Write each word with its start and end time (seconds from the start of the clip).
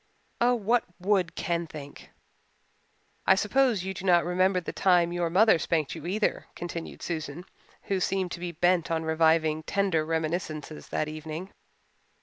Oh, 0.41 0.55
what 0.55 0.83
would 0.99 1.35
Ken 1.35 1.67
think? 1.67 2.09
"I 3.27 3.35
suppose 3.35 3.83
you 3.83 3.93
do 3.93 4.03
not 4.03 4.25
remember 4.25 4.59
the 4.59 4.73
time 4.73 5.13
your 5.13 5.29
mother 5.29 5.59
spanked 5.59 5.93
you 5.93 6.07
either," 6.07 6.47
continued 6.55 7.03
Susan, 7.03 7.45
who 7.83 7.99
seemed 7.99 8.31
to 8.31 8.39
be 8.39 8.51
bent 8.51 8.89
on 8.89 9.03
reviving 9.05 9.61
tender 9.61 10.03
reminiscences 10.03 10.87
that 10.87 11.07
evening. 11.07 11.51